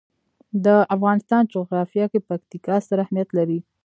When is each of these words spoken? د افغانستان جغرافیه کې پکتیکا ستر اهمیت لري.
د 0.65 0.67
افغانستان 0.95 1.43
جغرافیه 1.53 2.05
کې 2.11 2.19
پکتیکا 2.27 2.75
ستر 2.85 2.97
اهمیت 3.05 3.29
لري. 3.37 3.59